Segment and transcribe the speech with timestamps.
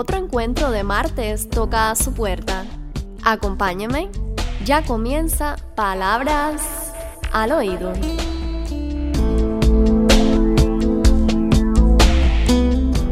[0.00, 2.64] Otro encuentro de martes toca a su puerta.
[3.22, 4.10] Acompáñeme,
[4.64, 6.94] ya comienza Palabras
[7.32, 7.92] al Oído.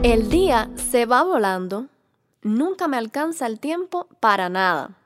[0.02, 1.88] El día se va volando.
[2.40, 4.96] Nunca me alcanza el tiempo para nada.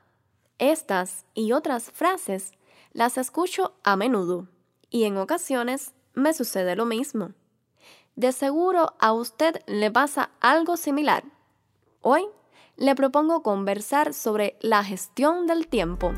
[0.59, 2.53] Estas y otras frases
[2.93, 4.47] las escucho a menudo
[4.89, 7.33] y en ocasiones me sucede lo mismo.
[8.15, 11.32] De seguro a usted le pasa algo similar.
[12.05, 12.27] Hoy
[12.75, 16.11] le propongo conversar sobre la gestión del tiempo.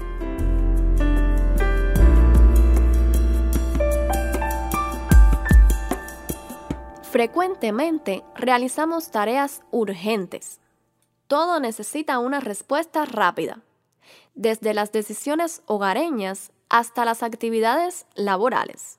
[7.04, 10.60] Frecuentemente realizamos tareas urgentes.
[11.28, 13.60] Todo necesita una respuesta rápida,
[14.34, 18.98] desde las decisiones hogareñas hasta las actividades laborales.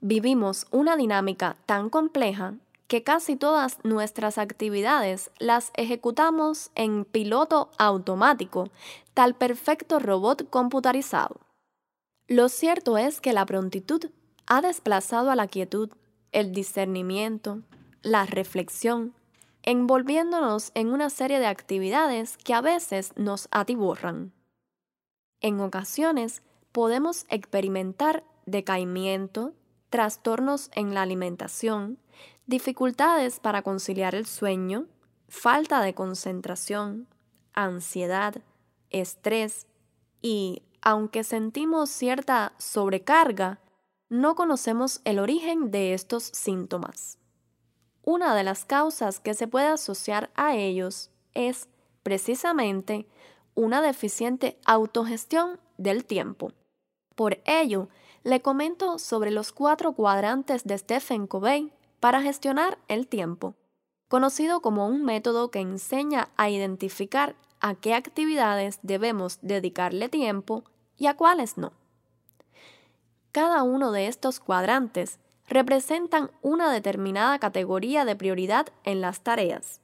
[0.00, 2.54] Vivimos una dinámica tan compleja
[2.86, 8.70] que casi todas nuestras actividades las ejecutamos en piloto automático,
[9.14, 11.40] tal perfecto robot computarizado.
[12.26, 14.10] Lo cierto es que la prontitud
[14.46, 15.90] ha desplazado a la quietud,
[16.32, 17.62] el discernimiento,
[18.02, 19.14] la reflexión,
[19.62, 24.32] envolviéndonos en una serie de actividades que a veces nos atiborran.
[25.40, 29.52] En ocasiones podemos experimentar decaimiento,
[29.90, 31.98] trastornos en la alimentación,
[32.46, 34.86] dificultades para conciliar el sueño,
[35.28, 37.08] falta de concentración,
[37.52, 38.36] ansiedad,
[38.90, 39.66] estrés
[40.20, 43.60] y, aunque sentimos cierta sobrecarga,
[44.08, 47.18] no conocemos el origen de estos síntomas.
[48.04, 51.68] Una de las causas que se puede asociar a ellos es,
[52.02, 53.06] precisamente,
[53.54, 56.52] una deficiente autogestión del tiempo.
[57.14, 57.88] Por ello,
[58.22, 63.54] le comento sobre los cuatro cuadrantes de Stephen Covey para gestionar el tiempo,
[64.08, 70.64] conocido como un método que enseña a identificar a qué actividades debemos dedicarle tiempo
[70.96, 71.72] y a cuáles no.
[73.32, 75.18] Cada uno de estos cuadrantes
[75.48, 79.80] representan una determinada categoría de prioridad en las tareas.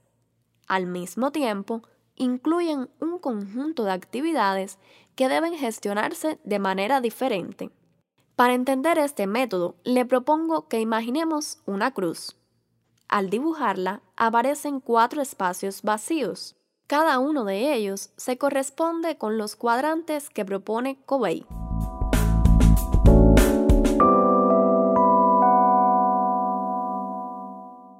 [0.68, 1.82] Al mismo tiempo,
[2.16, 4.78] incluyen un conjunto de actividades
[5.16, 7.70] que deben gestionarse de manera diferente.
[8.40, 12.38] Para entender este método, le propongo que imaginemos una cruz.
[13.06, 16.56] Al dibujarla, aparecen cuatro espacios vacíos.
[16.86, 21.44] Cada uno de ellos se corresponde con los cuadrantes que propone Covey.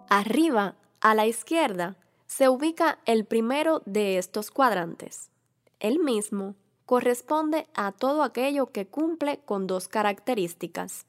[0.09, 5.31] Arriba, a la izquierda, se ubica el primero de estos cuadrantes.
[5.81, 6.55] El mismo
[6.91, 11.07] corresponde a todo aquello que cumple con dos características,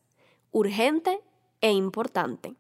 [0.52, 1.22] urgente
[1.60, 2.54] e importante.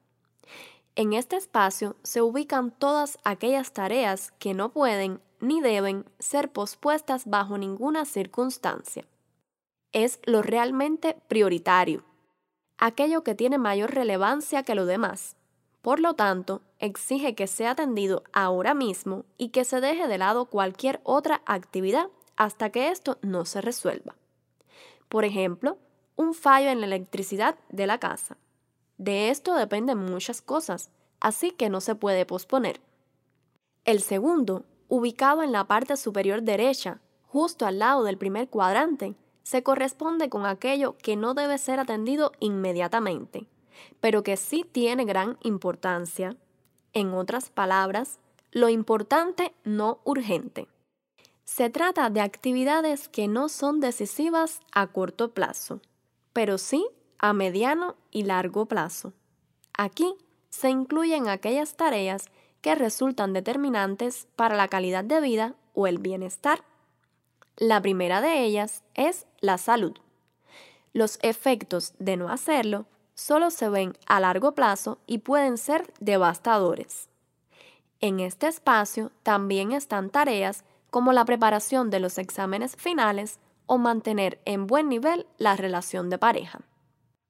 [0.95, 7.27] En este espacio se ubican todas aquellas tareas que no pueden ni deben ser pospuestas
[7.27, 9.05] bajo ninguna circunstancia.
[9.91, 12.03] Es lo realmente prioritario,
[12.79, 15.35] aquello que tiene mayor relevancia que lo demás.
[15.83, 20.45] Por lo tanto, exige que sea atendido ahora mismo y que se deje de lado
[20.45, 22.07] cualquier otra actividad
[22.41, 24.15] hasta que esto no se resuelva.
[25.09, 25.77] Por ejemplo,
[26.15, 28.35] un fallo en la electricidad de la casa.
[28.97, 32.81] De esto dependen muchas cosas, así que no se puede posponer.
[33.85, 39.13] El segundo, ubicado en la parte superior derecha, justo al lado del primer cuadrante,
[39.43, 43.45] se corresponde con aquello que no debe ser atendido inmediatamente,
[43.99, 46.35] pero que sí tiene gran importancia.
[46.93, 48.19] En otras palabras,
[48.49, 50.70] lo importante no urgente.
[51.53, 55.81] Se trata de actividades que no son decisivas a corto plazo,
[56.31, 56.87] pero sí
[57.19, 59.11] a mediano y largo plazo.
[59.77, 60.15] Aquí
[60.49, 62.27] se incluyen aquellas tareas
[62.61, 66.63] que resultan determinantes para la calidad de vida o el bienestar.
[67.57, 69.97] La primera de ellas es la salud.
[70.93, 77.09] Los efectos de no hacerlo solo se ven a largo plazo y pueden ser devastadores.
[77.99, 84.39] En este espacio también están tareas como la preparación de los exámenes finales o mantener
[84.45, 86.59] en buen nivel la relación de pareja.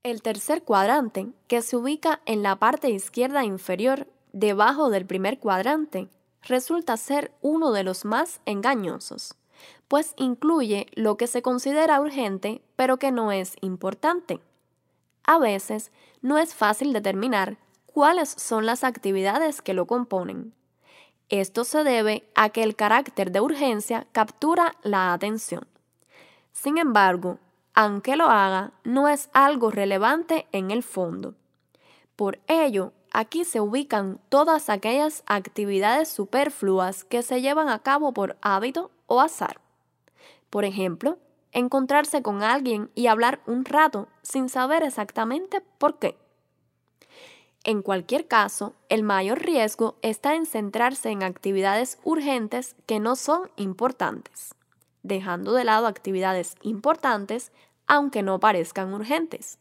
[0.04, 6.10] El tercer cuadrante, que se ubica en la parte izquierda inferior, debajo del primer cuadrante,
[6.42, 9.36] resulta ser uno de los más engañosos,
[9.88, 14.42] pues incluye lo que se considera urgente pero que no es importante.
[15.24, 15.92] A veces
[16.22, 20.56] no es fácil determinar cuáles son las actividades que lo componen.
[21.32, 25.66] Esto se debe a que el carácter de urgencia captura la atención.
[26.52, 27.40] Sin embargo,
[27.74, 31.36] aunque lo haga, no es algo relevante en el fondo.
[32.18, 38.36] Por ello, aquí se ubican todas aquellas actividades superfluas que se llevan a cabo por
[38.42, 39.62] hábito o azar.
[40.50, 41.18] Por ejemplo,
[41.54, 46.18] encontrarse con alguien y hablar un rato sin saber exactamente por qué.
[47.64, 53.52] En cualquier caso, el mayor riesgo está en centrarse en actividades urgentes que no son
[53.56, 54.56] importantes,
[55.04, 57.52] dejando de lado actividades importantes
[57.86, 59.60] aunque no parezcan urgentes.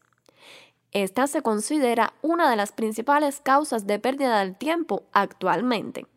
[0.91, 6.07] Esta se considera una de las principales causas de pérdida del tiempo actualmente.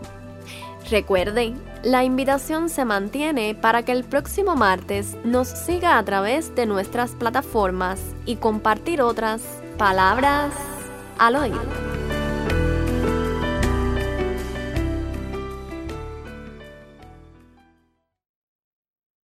[0.89, 1.53] Recuerde,
[1.83, 7.11] la invitación se mantiene para que el próximo martes nos siga a través de nuestras
[7.11, 9.41] plataformas y compartir otras
[9.77, 10.51] palabras
[11.17, 11.90] al oído.